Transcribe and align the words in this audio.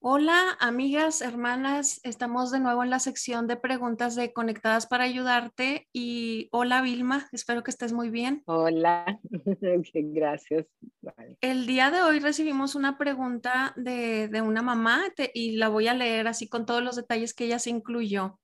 Hola, 0.00 0.56
amigas, 0.60 1.22
hermanas, 1.22 2.00
estamos 2.04 2.52
de 2.52 2.60
nuevo 2.60 2.84
en 2.84 2.90
la 2.90 3.00
sección 3.00 3.48
de 3.48 3.56
preguntas 3.56 4.14
de 4.14 4.32
Conectadas 4.32 4.86
para 4.86 5.02
ayudarte 5.02 5.88
y 5.92 6.48
hola 6.52 6.82
Vilma, 6.82 7.28
espero 7.32 7.64
que 7.64 7.72
estés 7.72 7.92
muy 7.92 8.08
bien. 8.08 8.44
Hola, 8.46 9.18
gracias. 9.92 10.66
El 11.40 11.66
día 11.66 11.90
de 11.90 12.02
hoy 12.02 12.20
recibimos 12.20 12.76
una 12.76 12.96
pregunta 12.96 13.74
de, 13.74 14.30
una 14.40 14.62
mamá 14.62 15.02
y 15.34 15.56
la 15.56 15.68
voy 15.68 15.88
a 15.88 15.94
leer 15.94 16.28
así 16.28 16.48
con 16.48 16.64
todos 16.64 16.82
los 16.82 16.94
detalles 16.94 17.34
que 17.34 17.46
ella 17.46 17.58
se 17.58 17.70
incluyó. 17.70 18.38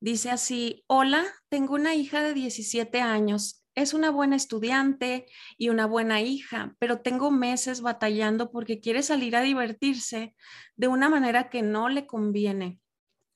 Dice 0.00 0.30
así, 0.30 0.82
hola, 0.88 1.24
tengo 1.48 1.74
una 1.74 1.94
hija 1.94 2.24
de 2.24 2.34
17 2.34 3.00
años 3.00 3.64
es 3.78 3.94
una 3.94 4.10
buena 4.10 4.34
estudiante 4.34 5.26
y 5.56 5.68
una 5.68 5.86
buena 5.86 6.20
hija, 6.20 6.74
pero 6.78 7.00
tengo 7.00 7.30
meses 7.30 7.80
batallando 7.80 8.50
porque 8.50 8.80
quiere 8.80 9.02
salir 9.02 9.36
a 9.36 9.42
divertirse 9.42 10.34
de 10.76 10.88
una 10.88 11.08
manera 11.08 11.48
que 11.48 11.62
no 11.62 11.88
le 11.88 12.06
conviene. 12.06 12.80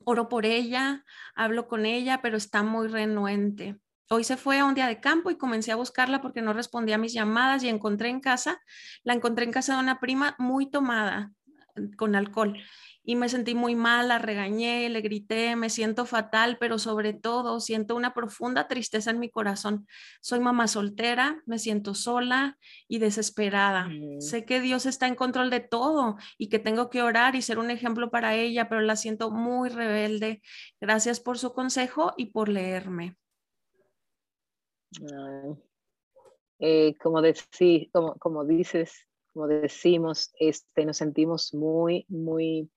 Oro 0.05 0.29
por 0.29 0.45
ella, 0.45 1.05
hablo 1.37 1.69
con 1.69 1.87
ella, 1.87 2.21
pero 2.23 2.37
está 2.37 2.65
muy 2.65 2.89
renuente. 2.89 3.79
Hoy 4.11 4.25
se 4.25 4.37
fue 4.37 4.59
a 4.59 4.65
un 4.65 4.75
día 4.75 4.89
de 4.89 5.01
campo 5.01 5.31
y 5.31 5.39
comencé 5.39 5.71
a 5.71 5.77
buscarla 5.77 6.21
porque 6.21 6.43
no 6.43 6.53
respondía 6.53 6.97
a 6.97 6.99
mis 6.99 7.13
llamadas 7.13 7.63
y 7.63 7.69
encontré 7.69 8.09
en 8.09 8.21
casa, 8.21 8.61
la 9.05 9.15
encontré 9.15 9.45
en 9.45 9.53
casa 9.53 9.75
de 9.75 9.81
una 9.81 10.01
prima 10.01 10.35
muy 10.39 10.71
tomada 10.71 11.33
con 11.97 12.17
alcohol 12.17 12.59
y 13.05 13.17
me 13.17 13.29
sentí 13.29 13.55
muy 13.55 13.75
mal, 13.75 14.09
la 14.09 14.19
regañé, 14.19 14.89
le 14.89 15.01
grité, 15.01 15.57
me 15.57 15.71
siento 15.71 16.07
fatal, 16.07 16.57
pero 16.61 16.79
sobre 16.79 17.13
todo 17.13 17.59
siento 17.59 17.97
una 17.97 18.15
profunda 18.15 18.69
tristeza 18.69 19.11
en 19.11 19.19
mi 19.19 19.29
corazón. 19.29 19.87
Soy 20.21 20.39
mamá 20.39 20.69
soltera, 20.69 21.43
me 21.47 21.59
siento 21.59 21.95
sola 21.95 22.59
y 22.87 22.99
desesperada. 22.99 23.89
Mm. 23.89 24.21
Sé 24.21 24.45
que 24.45 24.61
Dios 24.61 24.87
está 24.87 25.09
en 25.09 25.17
control 25.17 25.51
de 25.51 25.61
todo 25.61 26.17
y 26.39 26.49
que 26.49 26.61
tengo 26.61 26.91
que 26.91 27.03
orar 27.03 27.35
y 27.35 27.43
ser 27.43 27.59
un 27.59 27.71
ejemplo 27.71 28.11
para 28.11 28.37
ella, 28.37 28.69
pero 28.69 28.81
la 28.81 28.97
siento 28.97 29.31
muy 29.31 29.69
rebelde. 29.69 30.41
Gracias 30.81 31.19
por 31.19 31.39
su 31.39 31.53
consejo 31.53 32.13
y 32.17 32.27
por 32.27 32.49
leerme. 32.49 33.17
Eh, 36.61 36.95
como, 37.03 37.21
como, 37.93 38.15
como 38.19 38.45
dices, 38.45 39.09
como 39.33 39.49
decimos, 39.49 40.31
este, 40.39 40.85
nos 40.85 40.99
sentimos 40.99 41.55
muy, 41.55 42.05
muy 42.09 42.71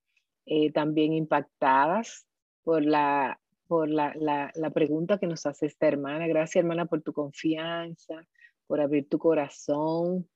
eh, 0.46 0.72
también 0.72 1.14
impactadas 1.14 2.28
por, 2.64 2.84
la, 2.84 3.40
por 3.68 3.90
la, 3.90 4.14
la, 4.16 4.70
pregunta 4.72 5.18
que 5.18 5.28
nos 5.28 5.46
hace 5.46 5.66
esta 5.66 5.88
hermana. 5.88 6.28
Gracias, 6.28 6.58
hermana, 6.58 6.86
por 6.86 7.02
tu 7.02 7.14
confianza, 7.14 8.28
por 8.68 8.80
abrir 8.80 9.10
tu 9.10 9.18
corazón, 9.18 10.28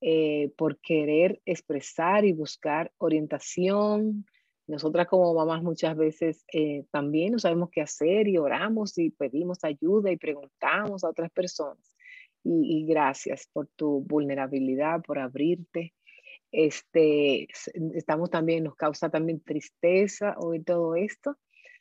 eh, 0.00 0.52
por 0.56 0.78
querer 0.78 1.40
expresar 1.44 2.24
y 2.24 2.32
buscar 2.32 2.92
orientación. 2.98 4.24
Nosotras 4.68 5.08
como 5.08 5.34
mamás 5.34 5.62
muchas 5.62 5.96
veces 5.96 6.44
eh, 6.52 6.84
también 6.90 7.32
no 7.32 7.38
sabemos 7.38 7.70
qué 7.70 7.80
hacer 7.80 8.28
y 8.28 8.36
oramos 8.38 8.96
y 8.98 9.10
pedimos 9.10 9.64
ayuda 9.64 10.10
y 10.12 10.16
preguntamos 10.16 11.02
a 11.04 11.08
otras 11.08 11.30
personas. 11.30 11.92
y 12.48 12.86
gracias 12.86 13.48
por 13.52 13.66
tu 13.74 14.02
vulnerabilidad, 14.02 15.02
por 15.02 15.18
abrirte 15.18 15.94
este, 16.52 17.48
estamos 17.94 18.30
también, 18.30 18.64
nos 18.64 18.76
causa 18.76 19.10
también 19.10 19.40
tristeza 19.40 20.34
oír 20.38 20.64
todo 20.64 20.94
esto, 20.96 21.36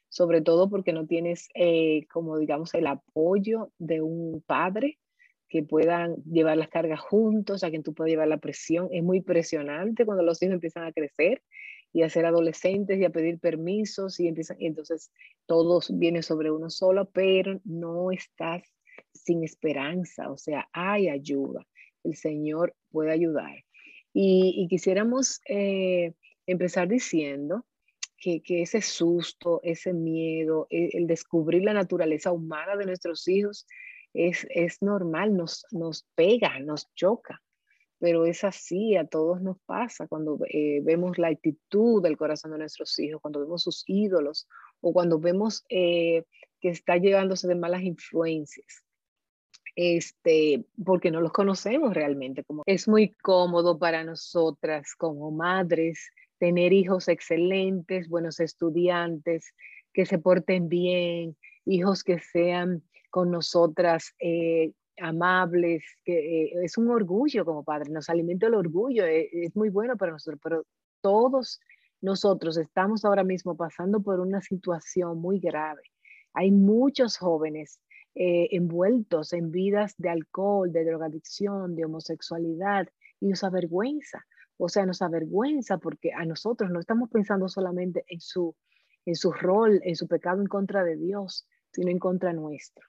sobre 0.10 0.42
todo 0.42 0.70
porque 0.70 0.94
no 0.94 1.06
tienes, 1.06 1.50
eh, 1.56 2.06
como 2.12 2.38
digamos, 2.38 2.74
el 2.74 2.88
apoyo 2.88 3.72
de 3.78 4.02
un 4.02 4.44
padre 4.46 5.00
que 5.50 5.64
puedan 5.64 6.16
llevar 6.24 6.58
las 6.58 6.70
cargas 6.70 7.00
juntos, 7.00 7.64
a 7.64 7.70
quien 7.70 7.84
tú 7.84 7.94
puedas 7.94 8.12
llevar 8.12 8.28
la 8.28 8.40
presión. 8.40 8.90
Es 8.92 9.04
muy 9.04 9.22
presionante 9.22 10.06
cuando 10.06 10.24
los 10.24 10.42
hijos 10.42 10.56
empiezan 10.56 10.84
a 10.84 10.92
crecer 10.92 11.42
y 11.94 12.02
a 12.04 12.10
ser 12.10 12.26
adolescentes 12.26 13.00
y 13.00 13.06
a 13.06 13.10
pedir 13.10 13.40
permisos 13.40 14.20
y 14.20 14.28
empiezan, 14.28 14.58
y 14.60 14.68
entonces 14.68 15.12
todos 15.46 15.98
vienen 15.98 16.24
sobre 16.24 16.52
uno 16.52 16.70
solo, 16.70 17.10
pero 17.12 17.60
no 17.64 18.12
estás 18.12 18.64
sin 19.14 19.44
esperanza, 19.44 20.32
o 20.32 20.38
sea, 20.38 20.68
hay 20.74 21.10
ayuda. 21.10 21.66
El 22.04 22.16
Señor 22.16 22.76
puede 22.90 23.12
ayudar. 23.12 23.65
Y, 24.18 24.66
quisiéramos 24.70 25.42
eh, 25.46 26.14
empezar 26.48 26.88
diciendo 26.88 27.66
que, 28.18 28.42
ese 28.48 28.82
susto, 28.82 29.60
ese 29.62 29.92
miedo, 29.94 30.68
e, 30.70 30.90
el, 30.94 31.06
descubrir 31.06 31.64
la 31.64 31.74
naturaleza 31.74 32.32
humana 32.32 32.78
de 32.78 32.86
nuestros 32.86 33.28
hijos 33.28 33.68
es, 34.14 34.48
es 34.52 34.82
normal, 34.82 35.36
nos, 35.36 35.66
nos 35.72 36.08
pega, 36.16 36.60
nos 36.60 36.88
choca 36.96 37.42
pero 37.98 38.26
es 38.26 38.44
así, 38.44 38.96
a 38.98 39.08
todos 39.08 39.42
nos 39.42 39.58
pasa 39.66 40.08
cuando 40.08 40.38
eh, 40.50 40.80
vemos 40.84 41.18
la 41.18 41.30
actitud 41.30 42.04
del 42.04 42.18
corazón 42.18 42.52
de 42.52 42.58
nuestros 42.60 43.00
hijos, 43.00 43.22
cuando 43.22 43.40
vemos 43.40 43.64
sus 43.64 43.84
ídolos 43.88 44.48
o 44.82 44.94
cuando 44.94 45.18
vemos 45.18 45.66
eh, 45.70 46.24
que 46.60 46.70
está 46.70 46.98
llevándose 46.98 47.48
de 47.48 47.56
malas 47.56 47.82
influencias 47.84 48.85
este, 49.76 50.66
porque 50.84 51.12
no 51.12 51.22
los 51.22 51.32
conocemos 51.32 51.94
realmente. 51.94 52.44
Como 52.44 52.64
es 52.66 52.88
muy 52.88 53.10
cómodo 53.22 53.78
para 53.78 54.04
nosotras 54.04 54.96
como 54.96 55.32
madres 55.32 56.12
tener 56.38 56.74
hijos 56.74 57.08
excelentes, 57.08 58.10
buenos 58.10 58.40
estudiantes, 58.40 59.54
que 59.94 60.06
se 60.06 60.20
porten 60.20 60.68
bien, 60.68 61.38
hijos 61.66 62.04
que 62.04 62.20
sean 62.20 62.84
con 63.10 63.32
nosotras 63.32 64.14
eh, 64.20 64.74
amables, 65.00 65.84
que 66.04 66.44
eh, 66.44 66.52
es 66.64 66.78
un 66.78 66.90
orgullo 66.90 67.46
como 67.46 67.64
padre, 67.64 67.90
nos 67.90 68.10
alimenta 68.10 68.48
el 68.48 68.56
orgullo, 68.56 69.06
eh, 69.06 69.30
es 69.32 69.56
muy 69.56 69.70
bueno 69.70 69.96
para 69.96 70.12
nosotros, 70.12 70.40
pero 70.44 70.66
todos 71.02 71.60
nosotros 72.02 72.58
estamos 72.58 73.06
ahora 73.06 73.24
mismo 73.24 73.56
pasando 73.56 74.02
por 74.02 74.20
una 74.20 74.42
situación 74.42 75.20
muy 75.20 75.40
grave. 75.40 75.82
Hay 76.34 76.52
muchos 76.52 77.18
jóvenes 77.18 77.80
eh, 78.16 78.48
envueltos 78.52 79.34
en 79.34 79.52
vidas 79.52 79.94
de 79.98 80.10
alcohol, 80.10 80.72
de 80.72 80.86
drogadicción, 80.86 81.76
de 81.76 81.84
homosexualidad, 81.84 82.88
y 83.20 83.28
nos 83.28 83.44
avergüenza. 83.44 84.26
O 84.58 84.70
sea, 84.70 84.86
nos 84.86 85.02
avergüenza 85.02 85.78
porque 85.80 86.14
a 86.14 86.24
nosotros 86.24 86.72
no 86.72 86.80
estamos 86.80 87.10
pensando 87.10 87.50
solamente 87.50 88.06
en 88.08 88.22
su, 88.22 88.56
en 89.06 89.16
su 89.16 89.34
rol, 89.34 89.82
en 89.84 89.98
su 89.98 90.08
pecado 90.08 90.40
en 90.42 90.48
contra 90.48 90.86
de 90.86 90.96
Dios, 90.96 91.46
sino 91.74 91.92
en 91.92 92.00
contra 92.00 92.32
nuestro. 92.32 92.88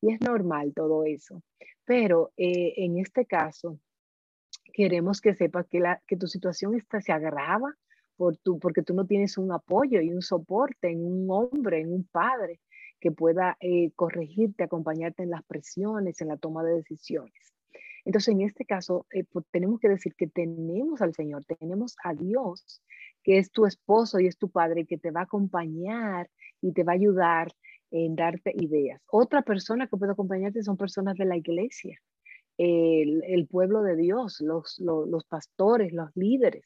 Y 0.00 0.14
es 0.14 0.20
normal 0.22 0.72
todo 0.74 1.04
eso. 1.04 1.42
Pero 1.84 2.32
eh, 2.38 2.72
en 2.78 2.98
este 2.98 3.26
caso, 3.26 3.78
queremos 4.72 5.20
que 5.20 5.34
sepas 5.34 5.66
que, 5.68 5.80
la, 5.80 6.02
que 6.06 6.16
tu 6.16 6.26
situación 6.26 6.74
está, 6.76 7.02
se 7.02 7.12
agrava 7.12 7.76
por 8.16 8.38
tu, 8.38 8.58
porque 8.58 8.82
tú 8.82 8.94
no 8.94 9.06
tienes 9.06 9.36
un 9.36 9.52
apoyo 9.52 10.00
y 10.00 10.10
un 10.10 10.22
soporte 10.22 10.90
en 10.90 11.04
un 11.04 11.26
hombre, 11.30 11.80
en 11.80 11.92
un 11.92 12.04
padre 12.04 12.60
que 13.02 13.10
pueda 13.10 13.56
eh, 13.60 13.90
corregirte, 13.96 14.62
acompañarte 14.62 15.24
en 15.24 15.30
las 15.30 15.42
presiones, 15.42 16.20
en 16.20 16.28
la 16.28 16.36
toma 16.36 16.62
de 16.62 16.76
decisiones. 16.76 17.52
Entonces, 18.04 18.32
en 18.32 18.42
este 18.42 18.64
caso, 18.64 19.06
eh, 19.12 19.24
pues, 19.24 19.44
tenemos 19.50 19.80
que 19.80 19.88
decir 19.88 20.14
que 20.14 20.28
tenemos 20.28 21.02
al 21.02 21.12
Señor, 21.12 21.44
tenemos 21.44 21.96
a 22.04 22.14
Dios, 22.14 22.80
que 23.24 23.38
es 23.38 23.50
tu 23.50 23.66
esposo 23.66 24.20
y 24.20 24.28
es 24.28 24.38
tu 24.38 24.50
padre, 24.50 24.86
que 24.86 24.98
te 24.98 25.10
va 25.10 25.22
a 25.22 25.24
acompañar 25.24 26.30
y 26.60 26.72
te 26.72 26.84
va 26.84 26.92
a 26.92 26.94
ayudar 26.94 27.48
en 27.90 28.14
darte 28.14 28.52
ideas. 28.54 29.02
Otra 29.10 29.42
persona 29.42 29.88
que 29.88 29.96
puede 29.96 30.12
acompañarte 30.12 30.62
son 30.62 30.76
personas 30.76 31.16
de 31.16 31.24
la 31.24 31.36
iglesia, 31.36 32.00
el, 32.56 33.48
pueblo 33.50 33.82
de 33.82 33.96
Dios, 33.96 34.40
los, 34.40 35.24
pastores, 35.28 35.92
los 35.92 36.10
líderes, 36.14 36.64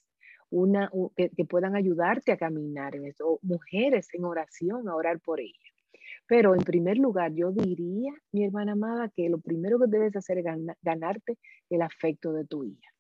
una, 0.51 0.91
que, 1.17 1.45
puedan 1.47 1.77
ayudarte 1.77 2.33
a 2.33 2.37
caminar 2.37 2.95
en 2.95 3.07
eso, 3.07 3.39
mujeres 3.41 4.09
en 4.13 4.25
oración, 4.25 4.87
a 4.87 4.95
orar 4.95 5.19
por 5.21 5.41
ellas. 5.41 5.76
Pero 6.27 6.55
en 6.55 6.63
primer 6.63 6.99
lugar, 6.99 7.33
yo 7.33 7.53
diría, 7.53 8.13
mi 8.33 8.45
hermana 8.45 8.73
amada, 8.73 9.09
que 9.15 9.29
lo 9.29 9.39
primero 9.39 9.79
que 9.79 9.87
debes 9.87 10.17
hacer 10.17 10.39
es 10.39 10.45
ganarte 10.83 11.39
el 11.71 11.83
afecto 11.83 12.33
de 12.33 12.45
tu 12.45 12.65
hija. 12.65 12.91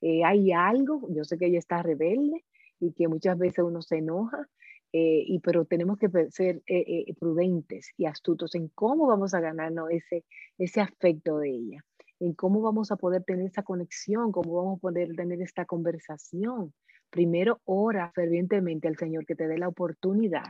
Eh, 0.00 0.24
hay 0.24 0.52
algo, 0.52 1.06
yo 1.10 1.24
sé 1.24 1.38
que 1.38 1.46
ella 1.46 1.58
está 1.58 1.82
rebelde 1.82 2.44
y 2.80 2.92
que 2.92 3.08
muchas 3.08 3.38
veces 3.38 3.64
uno 3.64 3.82
se 3.82 3.98
enoja, 3.98 4.48
eh, 4.92 5.24
y, 5.26 5.38
pero 5.40 5.64
tenemos 5.64 5.98
que 5.98 6.08
ser 6.30 6.62
eh, 6.66 7.12
prudentes 7.18 7.90
y 7.96 8.06
astutos 8.06 8.54
en 8.54 8.68
cómo 8.68 9.06
vamos 9.06 9.34
a 9.34 9.40
ganarnos 9.40 9.90
ese, 9.90 10.24
ese 10.58 10.80
afecto 10.80 11.38
de 11.38 11.50
ella, 11.50 11.84
en 12.18 12.34
cómo 12.34 12.62
vamos 12.62 12.90
a 12.90 12.96
poder 12.96 13.22
tener 13.24 13.46
esa 13.46 13.62
conexión, 13.62 14.32
cómo 14.32 14.54
vamos 14.54 14.78
a 14.78 14.80
poder 14.80 15.14
tener 15.14 15.40
esta 15.40 15.64
conversación. 15.64 16.72
Primero, 17.10 17.60
ora 17.64 18.10
fervientemente 18.14 18.88
al 18.88 18.96
Señor 18.96 19.24
que 19.24 19.36
te 19.36 19.46
dé 19.46 19.58
la 19.58 19.68
oportunidad 19.68 20.44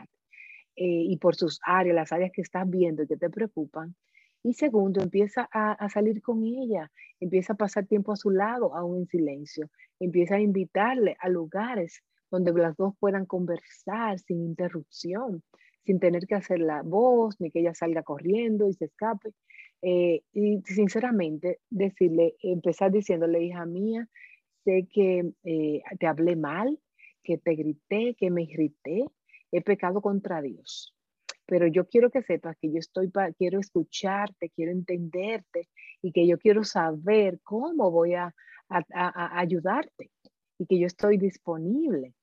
eh, 0.76 0.84
y 0.84 1.16
por 1.16 1.36
sus 1.36 1.58
áreas, 1.64 1.96
las 1.96 2.12
áreas 2.12 2.32
que 2.32 2.42
estás 2.42 2.68
viendo 2.68 3.02
y 3.02 3.06
que 3.06 3.16
te 3.16 3.30
preocupan. 3.30 3.94
Y 4.42 4.52
segundo, 4.54 5.02
empieza 5.02 5.48
a, 5.50 5.88
salir 5.88 6.22
con 6.22 6.44
ella, 6.44 6.92
empieza 7.18 7.54
a 7.54 7.56
pasar 7.56 7.86
tiempo 7.86 8.12
a 8.12 8.16
su 8.16 8.30
lado, 8.30 8.76
aún 8.76 8.98
en 8.98 9.06
silencio. 9.08 9.68
Empieza 9.98 10.36
a 10.36 10.40
invitarle 10.40 11.16
a 11.18 11.28
lugares 11.28 12.02
donde 12.30 12.52
las 12.52 12.76
dos 12.76 12.94
puedan 13.00 13.26
conversar 13.26 14.20
sin 14.20 14.42
interrupción, 14.42 15.42
sin 15.84 15.98
tener 15.98 16.26
que 16.28 16.36
hacer 16.36 16.60
la 16.60 16.82
voz, 16.82 17.34
ni 17.40 17.50
que 17.50 17.58
ella 17.58 17.74
salga 17.74 18.04
corriendo 18.04 18.68
y 18.68 18.74
se 18.74 18.84
escape. 18.84 19.30
Eh, 19.82 20.22
y 20.32 20.62
sinceramente, 20.64 21.58
decirle, 21.68 22.36
empezar 22.40 22.92
diciéndole, 22.92 23.42
hija 23.42 23.66
mía, 23.66 24.08
sé 24.64 24.86
que 24.92 25.32
eh, 25.42 25.82
te 25.98 26.06
hablé 26.06 26.36
mal, 26.36 26.78
que 27.24 27.38
te 27.38 27.56
grité, 27.56 28.14
que 28.16 28.30
me 28.30 28.42
irrité, 28.42 29.06
he 29.58 29.62
pecado 29.62 30.00
contra 30.00 30.42
Dios. 30.42 30.94
Pero 31.46 31.66
yo 31.66 31.86
quiero 31.86 32.10
que 32.10 32.22
sepas 32.22 32.56
que 32.60 32.72
yo 32.72 32.78
estoy, 32.78 33.08
para, 33.08 33.32
quiero 33.32 33.60
escucharte, 33.60 34.50
quiero 34.50 34.72
entenderte 34.72 35.68
y 36.02 36.12
que 36.12 36.26
yo 36.26 36.38
quiero 36.38 36.64
saber 36.64 37.40
cómo 37.42 37.90
voy 37.90 38.14
a, 38.14 38.34
ayudarte 38.68 40.10
y 40.58 40.66
que 40.66 40.78
yo 40.80 40.86
estoy 40.86 41.18
disponible. 41.18 42.14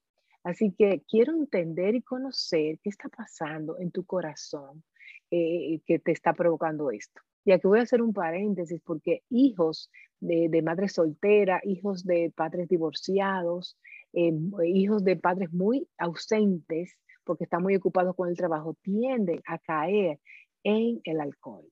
Así 0.43 0.73
que 0.77 1.03
quiero 1.07 1.31
entender 1.33 1.95
y 1.95 2.01
conocer 2.01 2.79
qué 2.83 2.89
está 2.89 3.07
pasando 3.07 3.79
en 3.79 3.91
tu 3.91 4.03
corazón 4.05 4.83
eh, 5.31 5.79
que 5.85 5.99
te 5.99 6.11
está 6.11 6.33
provocando 6.33 6.91
esto. 6.91 7.21
Y 7.45 7.53
aquí 7.53 7.65
voy 7.65 7.79
a 7.79 7.83
hacer 7.83 8.01
un 8.01 8.13
paréntesis 8.13 8.81
porque 8.83 9.23
hijos 9.29 9.89
de, 10.19 10.49
de 10.49 10.61
madres 10.61 10.93
solteras, 10.93 11.61
hijos 11.63 12.03
de 12.03 12.31
padres 12.35 12.67
divorciados, 12.67 13.77
eh, 14.13 14.31
hijos 14.65 15.03
de 15.03 15.15
padres 15.15 15.51
muy 15.51 15.87
ausentes, 15.97 16.97
porque 17.23 17.45
están 17.45 17.63
muy 17.63 17.75
ocupados 17.75 18.15
con 18.15 18.29
el 18.29 18.37
trabajo, 18.37 18.75
tienden 18.81 19.41
a 19.45 19.57
caer 19.59 20.19
en 20.63 21.01
el 21.03 21.19
alcohol 21.19 21.65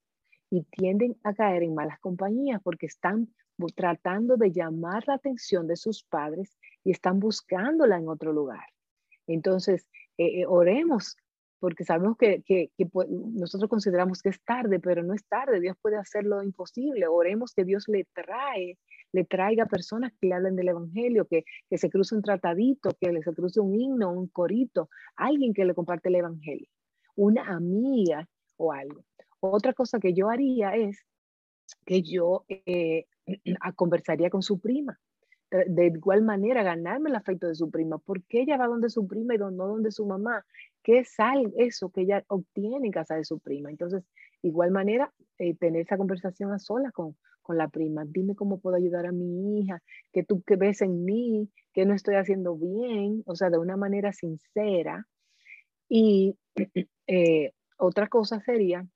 y 0.49 0.63
tienden 0.63 1.15
a 1.23 1.33
caer 1.33 1.63
en 1.63 1.73
malas 1.73 1.99
compañías 1.99 2.61
porque 2.63 2.85
están 2.85 3.29
tratando 3.75 4.37
de 4.37 4.51
llamar 4.51 5.03
la 5.07 5.15
atención 5.15 5.67
de 5.67 5.75
sus 5.75 6.03
padres 6.03 6.57
y 6.83 6.91
están 6.91 7.19
buscándola 7.19 7.97
en 7.97 8.09
otro 8.09 8.33
lugar. 8.33 8.65
Entonces, 9.27 9.87
eh, 10.17 10.41
eh, 10.41 10.45
oremos 10.47 11.15
porque 11.61 11.83
sabemos 11.83 12.17
que, 12.17 12.41
que, 12.41 12.71
nosotros 13.07 13.69
consideramos 13.69 14.23
que 14.23 14.29
es 14.29 14.41
tarde, 14.43 14.79
pero 14.79 15.03
no 15.03 15.13
es 15.13 15.23
tarde. 15.27 15.59
Dios 15.59 15.77
puede 15.79 15.95
hacer 15.95 16.23
lo 16.25 16.41
imposible. 16.41 17.05
Oremos 17.07 17.53
que 17.53 17.63
Dios 17.63 17.87
le 17.87 18.05
trae, 18.15 18.79
le 19.11 19.25
traiga 19.25 19.67
personas 19.67 20.11
que 20.19 20.27
le 20.27 20.33
hablen 20.33 20.55
del 20.55 20.69
Evangelio, 20.69 21.27
que, 21.27 21.45
que 21.69 21.77
se 21.77 21.91
cruce 21.91 22.15
un 22.15 22.23
tratadito, 22.23 22.97
que 22.99 23.21
se 23.21 23.33
cruce 23.33 23.59
un 23.59 23.79
himno, 23.79 24.11
un 24.11 24.27
corito, 24.27 24.89
alguien 25.15 25.53
que 25.53 25.63
le 25.63 25.75
comparte 25.75 26.09
el 26.09 26.15
Evangelio, 26.15 26.67
una 27.15 27.47
amiga 27.47 28.27
o 28.57 28.73
algo. 28.73 29.05
Otra 29.39 29.73
cosa 29.73 29.99
que 29.99 30.15
yo 30.15 30.29
haría 30.29 30.75
es 30.75 31.05
que 31.85 32.01
yo 32.01 32.43
eh, 32.49 33.05
conversaría 33.75 34.31
con 34.31 34.41
su 34.41 34.59
prima 34.59 34.99
de 35.51 35.87
igual 35.87 36.21
manera 36.21 36.63
ganarme 36.63 37.09
el 37.09 37.15
afecto 37.15 37.47
de 37.47 37.55
su 37.55 37.69
prima. 37.69 37.97
¿Por 37.97 38.23
qué 38.23 38.41
ella 38.41 38.57
va 38.57 38.67
donde 38.67 38.89
su 38.89 39.05
prima 39.05 39.35
y 39.35 39.37
no 39.37 39.51
donde 39.51 39.91
su 39.91 40.05
mamá? 40.05 40.45
¿Qué 40.83 40.99
es 40.99 41.15
eso 41.57 41.89
que 41.91 42.01
ella 42.01 42.23
obtiene 42.27 42.87
en 42.87 42.91
casa 42.91 43.15
de 43.15 43.25
su 43.25 43.39
prima? 43.39 43.69
Entonces, 43.69 44.03
igual 44.41 44.71
manera, 44.71 45.13
eh, 45.37 45.55
tener 45.55 45.81
esa 45.81 45.97
conversación 45.97 46.51
a 46.51 46.59
solas 46.59 46.91
con, 46.91 47.15
con 47.41 47.57
la 47.57 47.67
prima. 47.67 48.03
Dime 48.07 48.35
cómo 48.35 48.59
puedo 48.59 48.75
ayudar 48.75 49.05
a 49.05 49.11
mi 49.11 49.59
hija, 49.59 49.81
que 50.11 50.23
tú 50.23 50.41
que 50.43 50.55
ves 50.55 50.81
en 50.81 51.03
mí, 51.05 51.49
que 51.73 51.85
no 51.85 51.93
estoy 51.93 52.15
haciendo 52.15 52.55
bien, 52.55 53.23
o 53.25 53.35
sea, 53.35 53.49
de 53.49 53.57
una 53.57 53.77
manera 53.77 54.13
sincera. 54.13 55.07
Y 55.89 56.35
eh, 57.07 57.51
otra 57.77 58.07
cosa 58.07 58.39
sería, 58.41 58.87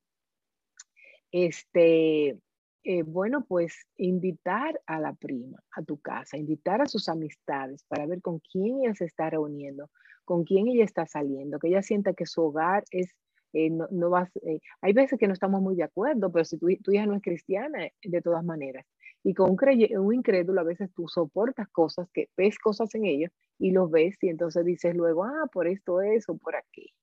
este, 1.31 2.39
eh, 2.83 3.03
bueno, 3.03 3.45
pues 3.47 3.87
invitar 3.97 4.79
a 4.85 4.99
la 4.99 5.13
prima 5.13 5.61
a 5.71 5.81
tu 5.81 5.99
casa, 5.99 6.37
invitar 6.37 6.81
a 6.81 6.85
sus 6.85 7.09
amistades 7.09 7.83
para 7.87 8.05
ver 8.05 8.21
con 8.21 8.39
quién 8.39 8.83
ella 8.83 8.93
se 8.95 9.05
está 9.05 9.29
reuniendo, 9.29 9.89
con 10.25 10.43
quién 10.43 10.67
ella 10.67 10.83
está 10.83 11.05
saliendo, 11.05 11.59
que 11.59 11.69
ella 11.69 11.81
sienta 11.81 12.13
que 12.13 12.25
su 12.25 12.41
hogar 12.41 12.83
es, 12.91 13.09
eh, 13.53 13.69
no, 13.69 13.87
no 13.91 14.09
vas, 14.09 14.29
eh, 14.43 14.59
hay 14.81 14.93
veces 14.93 15.17
que 15.19 15.27
no 15.27 15.33
estamos 15.33 15.61
muy 15.61 15.75
de 15.75 15.83
acuerdo, 15.83 16.31
pero 16.31 16.43
si 16.43 16.57
tu, 16.57 16.69
hija 16.69 17.05
no 17.05 17.15
es 17.15 17.21
cristiana, 17.21 17.87
de 18.03 18.21
todas 18.21 18.43
maneras. 18.43 18.85
Y 19.23 19.33
con 19.33 19.51
un, 19.51 19.57
un 19.99 20.13
incrédulo 20.13 20.61
a 20.61 20.65
veces 20.65 20.91
tú 20.93 21.07
soportas 21.07 21.67
cosas, 21.69 22.09
que 22.13 22.29
ves 22.37 22.59
cosas 22.59 22.93
en 22.95 23.05
ellos 23.05 23.31
y 23.57 23.71
los 23.71 23.89
ves 23.89 24.17
y 24.21 24.29
entonces 24.29 24.65
dices 24.65 24.95
luego, 24.95 25.23
ah, 25.23 25.47
por 25.51 25.67
esto, 25.67 26.01
eso, 26.01 26.37
por 26.37 26.55
aquí. 26.55 26.93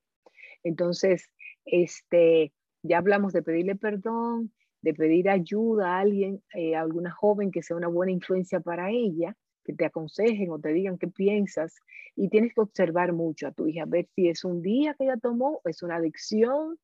Entonces, 0.62 1.30
este, 1.64 2.52
ya 2.82 2.98
hablamos 2.98 3.32
de 3.32 3.42
pedirle 3.42 3.76
perdón, 3.76 4.52
de 4.82 4.94
pedir 4.94 5.30
ayuda 5.30 5.96
a 5.96 6.00
alguien, 6.00 6.42
eh, 6.54 6.74
a 6.74 6.80
alguna 6.80 7.10
joven 7.10 7.50
que 7.50 7.62
sea 7.62 7.76
una 7.76 7.88
buena 7.88 8.12
influencia 8.12 8.60
para 8.60 8.90
ella, 8.90 9.36
que 9.64 9.72
te 9.72 9.84
aconsejen 9.84 10.50
o 10.50 10.58
te 10.58 10.72
digan 10.72 10.98
qué 10.98 11.08
piensas. 11.08 11.76
Y 12.16 12.28
tienes 12.28 12.54
que 12.54 12.60
observar 12.60 13.12
mucho 13.12 13.46
a 13.46 13.52
tu 13.52 13.66
hija, 13.68 13.84
ver 13.86 14.08
si 14.14 14.28
es 14.28 14.44
un 14.44 14.62
día 14.62 14.94
que 14.94 15.04
ella 15.04 15.16
tomó, 15.16 15.60
es 15.64 15.82
una 15.82 15.96
adicción, 15.96 16.78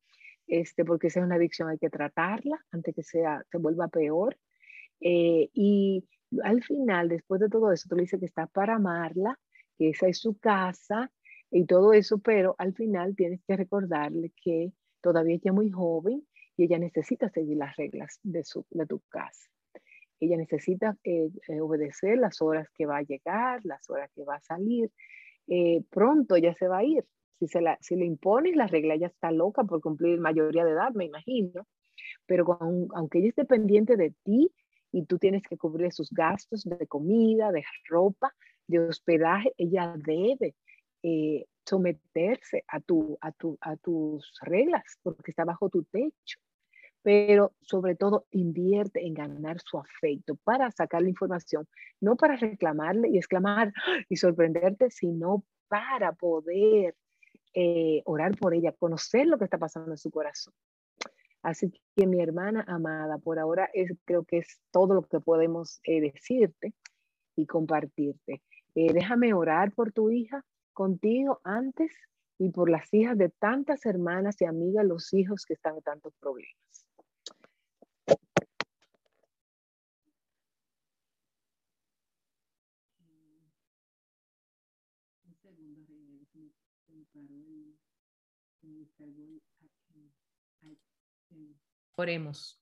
este, 0.47 0.83
porque 0.85 1.09
si 1.09 1.19
es 1.19 1.25
una 1.25 1.35
adicción 1.35 1.69
hay 1.69 1.77
que 1.77 1.89
tratarla 1.89 2.59
antes 2.71 2.95
que 2.95 3.03
sea, 3.03 3.43
se 3.51 3.57
vuelva 3.57 3.87
peor. 3.87 4.37
Eh, 4.99 5.49
y 5.53 6.05
al 6.43 6.63
final, 6.63 7.09
después 7.09 7.39
de 7.41 7.49
todo 7.49 7.71
eso, 7.71 7.87
tú 7.89 7.95
le 7.95 8.03
dices 8.03 8.19
que 8.19 8.25
está 8.25 8.47
para 8.47 8.75
amarla, 8.75 9.39
que 9.77 9.89
esa 9.89 10.07
es 10.07 10.19
su 10.19 10.37
casa 10.37 11.11
y 11.51 11.65
todo 11.65 11.93
eso, 11.93 12.19
pero 12.19 12.55
al 12.57 12.73
final 12.73 13.15
tienes 13.15 13.41
que 13.47 13.55
recordarle 13.55 14.31
que 14.43 14.73
todavía 15.01 15.35
ella 15.35 15.51
es 15.51 15.53
muy 15.53 15.71
joven 15.71 16.27
y 16.57 16.65
ella 16.65 16.77
necesita 16.77 17.29
seguir 17.29 17.57
las 17.57 17.75
reglas 17.77 18.19
de, 18.23 18.43
su, 18.43 18.65
de 18.69 18.85
tu 18.85 18.99
casa. 19.09 19.49
Ella 20.19 20.37
necesita 20.37 20.97
eh, 21.03 21.29
eh, 21.47 21.61
obedecer 21.61 22.17
las 22.17 22.41
horas 22.41 22.67
que 22.73 22.85
va 22.85 22.97
a 22.97 23.03
llegar, 23.03 23.61
las 23.63 23.89
horas 23.89 24.11
que 24.13 24.23
va 24.23 24.35
a 24.35 24.41
salir. 24.41 24.91
Eh, 25.47 25.81
pronto 25.89 26.37
ya 26.37 26.53
se 26.55 26.67
va 26.67 26.79
a 26.79 26.83
ir. 26.83 27.05
Si, 27.39 27.47
se 27.47 27.61
la, 27.61 27.77
si 27.81 27.95
le 27.95 28.05
impones 28.05 28.55
la 28.55 28.67
regla, 28.67 28.95
ella 28.95 29.07
está 29.07 29.31
loca 29.31 29.63
por 29.63 29.81
cumplir 29.81 30.19
mayoría 30.19 30.65
de 30.65 30.71
edad, 30.71 30.91
me 30.93 31.05
imagino. 31.05 31.65
Pero 32.25 32.45
aunque 32.93 33.19
ella 33.19 33.29
esté 33.29 33.45
pendiente 33.45 33.95
de 33.95 34.13
ti 34.23 34.51
y 34.91 35.05
tú 35.05 35.17
tienes 35.19 35.43
que 35.43 35.57
cubrir 35.57 35.91
sus 35.93 36.09
gastos 36.11 36.63
de 36.63 36.85
comida, 36.87 37.51
de 37.51 37.63
ropa, 37.87 38.33
de 38.67 38.79
hospedaje, 38.79 39.53
ella 39.57 39.93
debe 39.97 40.55
someterse 41.65 42.63
a, 42.67 42.79
tu, 42.81 43.17
a, 43.21 43.31
tu, 43.31 43.57
a 43.61 43.77
tus 43.77 44.31
reglas 44.41 44.83
porque 45.01 45.31
está 45.31 45.45
bajo 45.45 45.69
tu 45.69 45.83
techo 45.83 46.39
pero 47.01 47.53
sobre 47.61 47.95
todo 47.95 48.25
invierte 48.31 49.05
en 49.05 49.13
ganar 49.13 49.59
su 49.59 49.77
afecto 49.77 50.35
para 50.43 50.71
sacar 50.71 51.01
la 51.01 51.09
información, 51.09 51.67
no 52.01 52.15
para 52.15 52.35
reclamarle 52.35 53.09
y 53.09 53.17
exclamar 53.17 53.73
y 54.09 54.17
sorprenderte, 54.17 54.89
sino 54.89 55.43
para 55.67 56.13
poder 56.13 56.95
eh, 57.53 58.01
orar 58.05 58.37
por 58.37 58.53
ella, 58.53 58.73
conocer 58.73 59.27
lo 59.27 59.37
que 59.37 59.45
está 59.45 59.57
pasando 59.57 59.91
en 59.91 59.97
su 59.97 60.11
corazón. 60.11 60.53
Así 61.41 61.71
que 61.95 62.05
mi 62.05 62.21
hermana 62.21 62.65
amada, 62.67 63.17
por 63.17 63.39
ahora 63.39 63.69
es, 63.73 63.91
creo 64.05 64.25
que 64.25 64.39
es 64.39 64.59
todo 64.71 64.93
lo 64.93 65.03
que 65.03 65.19
podemos 65.19 65.79
eh, 65.83 66.01
decirte 66.01 66.73
y 67.35 67.45
compartirte. 67.45 68.41
Eh, 68.75 68.93
déjame 68.93 69.33
orar 69.33 69.71
por 69.71 69.93
tu 69.93 70.11
hija 70.11 70.43
contigo 70.73 71.39
antes 71.43 71.91
y 72.37 72.49
por 72.49 72.69
las 72.69 72.93
hijas 72.93 73.17
de 73.17 73.29
tantas 73.29 73.85
hermanas 73.85 74.41
y 74.41 74.45
amigas, 74.45 74.85
los 74.85 75.13
hijos 75.13 75.45
que 75.45 75.53
están 75.53 75.75
en 75.75 75.81
tantos 75.81 76.13
problemas. 76.19 76.88
Oremos. 91.95 92.61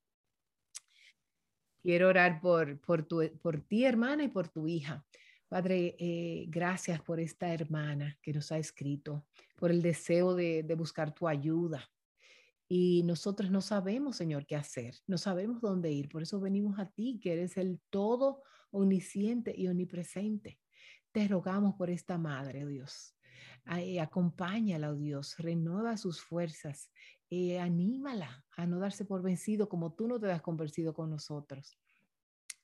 Quiero 1.81 2.09
orar 2.09 2.41
por, 2.41 2.79
por, 2.81 3.03
tu, 3.03 3.21
por 3.41 3.61
ti, 3.61 3.85
hermana, 3.85 4.23
y 4.23 4.27
por 4.29 4.49
tu 4.49 4.67
hija. 4.67 5.05
Padre, 5.47 5.95
eh, 5.99 6.45
gracias 6.49 7.01
por 7.01 7.19
esta 7.19 7.53
hermana 7.53 8.17
que 8.21 8.33
nos 8.33 8.51
ha 8.51 8.57
escrito, 8.57 9.25
por 9.55 9.71
el 9.71 9.81
deseo 9.81 10.35
de, 10.35 10.63
de 10.63 10.75
buscar 10.75 11.13
tu 11.13 11.27
ayuda. 11.27 11.89
Y 12.67 13.03
nosotros 13.03 13.49
no 13.49 13.61
sabemos, 13.61 14.17
Señor, 14.17 14.45
qué 14.45 14.55
hacer, 14.55 14.95
no 15.07 15.17
sabemos 15.17 15.61
dónde 15.61 15.91
ir. 15.91 16.09
Por 16.09 16.23
eso 16.23 16.39
venimos 16.41 16.79
a 16.79 16.89
ti, 16.89 17.19
que 17.21 17.33
eres 17.33 17.57
el 17.57 17.79
todo 17.89 18.43
omnisciente 18.71 19.53
y 19.55 19.67
omnipresente. 19.67 20.59
Te 21.11 21.27
rogamos 21.27 21.75
por 21.75 21.89
esta 21.89 22.17
madre, 22.17 22.65
Dios. 22.65 23.16
Eh, 23.77 23.99
acompáñala, 23.99 24.91
oh 24.91 24.95
Dios, 24.95 25.35
renueva 25.37 25.97
sus 25.97 26.21
fuerzas, 26.21 26.89
eh, 27.29 27.59
anímala 27.59 28.45
a 28.55 28.65
no 28.65 28.79
darse 28.79 29.03
por 29.03 29.21
vencido 29.21 29.67
como 29.67 29.93
tú 29.93 30.07
no 30.07 30.19
te 30.19 30.27
das 30.27 30.41
convencido 30.41 30.93
con 30.93 31.09
nosotros. 31.09 31.77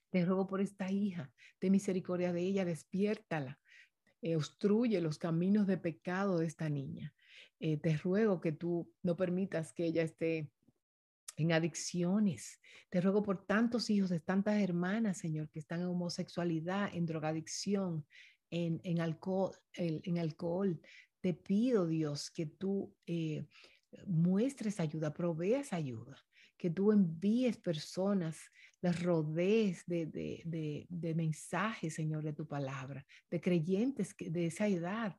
Te 0.10 0.26
ruego 0.26 0.48
por 0.48 0.62
esta 0.62 0.92
hija, 0.92 1.32
ten 1.60 1.72
misericordia 1.72 2.32
de 2.32 2.42
ella, 2.42 2.66
despiértala, 2.66 3.60
eh, 4.22 4.36
obstruye 4.36 5.02
los 5.02 5.18
caminos 5.18 5.68
de 5.68 5.78
pecado 5.78 6.38
de 6.38 6.46
esta 6.46 6.70
niña. 6.70 7.14
te 7.60 7.96
ruego 7.96 8.42
que 8.42 8.52
tú 8.52 8.92
no 9.04 9.16
permitas 9.16 9.72
que 9.72 9.86
ella 9.86 10.04
esté 10.04 10.52
en 11.38 11.52
adicciones. 11.52 12.60
Te 12.90 13.02
ruego 13.02 13.24
por 13.24 13.46
tantos 13.46 13.90
hijos 13.90 14.10
de 14.10 14.20
tantas 14.20 14.62
hermanas, 14.62 15.18
Señor, 15.18 15.50
que 15.50 15.60
están 15.60 15.82
en 15.82 15.88
homosexualidad, 15.88 16.90
en 16.94 17.06
drogadicción, 17.06 18.06
en, 18.54 19.02
alcohol, 19.02 19.56
en 19.74 20.20
alcohol. 20.20 20.80
Te 21.22 21.34
pido, 21.34 21.88
Dios, 21.88 22.30
que 22.30 22.46
tú 22.46 22.96
eh, 23.08 23.46
muestres 24.06 24.80
ayuda, 24.80 25.14
proveas 25.14 25.74
ayuda, 25.74 26.18
que 26.58 26.70
tú 26.70 26.92
envíes 26.92 27.58
personas 27.58 28.38
les 28.82 29.02
rodees 29.02 29.86
de, 29.86 30.06
de, 30.06 30.86
de, 30.90 31.16
mensajes, 31.16 31.94
Señor, 31.94 32.22
de 32.22 32.34
tu 32.34 32.46
palabra, 32.46 33.06
de 33.32 33.40
creyentes 33.40 34.14
de 34.20 34.48
esa 34.48 34.68
edad 34.68 35.16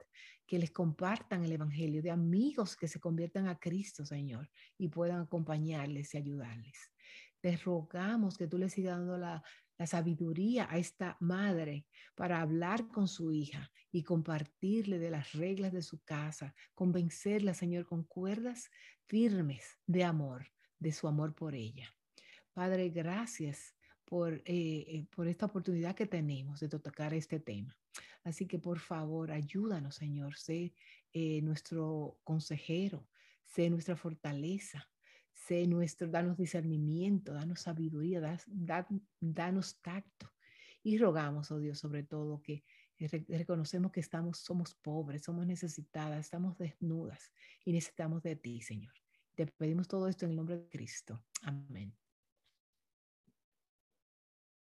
que 0.46 0.58
les 0.58 0.70
compartan 0.70 1.44
el 1.44 1.52
Evangelio, 1.52 2.02
de 2.02 2.10
amigos 2.10 2.76
que 2.76 2.88
se 2.88 3.00
conviertan 3.00 3.48
a 3.48 3.58
Cristo, 3.58 4.04
Señor, 4.04 4.50
y 4.76 4.88
puedan 4.88 5.22
acompañarles 5.22 6.12
y 6.12 6.18
ayudarles. 6.18 6.92
Te 7.40 7.56
rogamos 7.56 8.36
que 8.36 8.46
tú 8.46 8.58
le 8.58 8.68
sigas 8.68 8.98
dando 8.98 9.16
la, 9.16 9.42
la 9.78 9.86
sabiduría 9.86 10.66
a 10.70 10.78
esta 10.78 11.16
madre 11.20 11.86
para 12.14 12.40
hablar 12.40 12.88
con 12.88 13.08
su 13.08 13.32
hija 13.32 13.70
y 13.90 14.02
compartirle 14.02 14.98
de 14.98 15.10
las 15.10 15.32
reglas 15.32 15.72
de 15.72 15.82
su 15.82 16.02
casa, 16.02 16.54
convencerla, 16.74 17.54
Señor, 17.54 17.86
con 17.86 18.04
cuerdas 18.04 18.70
firmes 19.06 19.78
de 19.86 20.04
amor, 20.04 20.46
de 20.78 20.92
su 20.92 21.08
amor 21.08 21.34
por 21.34 21.54
ella. 21.54 21.88
Padre, 22.52 22.88
gracias 22.90 23.74
por, 24.04 24.34
eh, 24.34 24.42
eh, 24.46 25.06
por 25.14 25.26
esta 25.28 25.46
oportunidad 25.46 25.94
que 25.94 26.06
tenemos 26.06 26.60
de 26.60 26.68
tocar 26.68 27.14
este 27.14 27.40
tema. 27.40 27.76
Así 28.22 28.46
que 28.46 28.58
por 28.58 28.78
favor, 28.78 29.30
ayúdanos, 29.30 29.96
Señor, 29.96 30.36
sé 30.36 30.74
eh, 31.12 31.42
nuestro 31.42 32.18
consejero, 32.24 33.08
sé 33.44 33.70
nuestra 33.70 33.96
fortaleza, 33.96 34.88
sé 35.46 35.66
nuestro, 35.66 36.08
danos 36.08 36.36
discernimiento, 36.36 37.34
danos 37.34 37.60
sabiduría, 37.60 38.38
danos 39.20 39.80
tacto. 39.80 40.30
Y 40.82 40.98
rogamos, 40.98 41.50
oh 41.50 41.58
Dios, 41.58 41.78
sobre 41.78 42.02
todo 42.02 42.42
que 42.42 42.62
reconocemos 43.28 43.90
que 43.90 44.00
estamos, 44.00 44.38
somos 44.38 44.74
pobres, 44.74 45.22
somos 45.22 45.46
necesitadas, 45.46 46.20
estamos 46.20 46.56
desnudas 46.58 47.32
y 47.64 47.72
necesitamos 47.72 48.22
de 48.22 48.36
ti, 48.36 48.60
Señor. 48.60 48.92
Te 49.34 49.46
pedimos 49.46 49.88
todo 49.88 50.08
esto 50.08 50.24
en 50.26 50.32
el 50.32 50.36
nombre 50.36 50.58
de 50.58 50.68
Cristo. 50.68 51.24
Amén. 51.42 51.94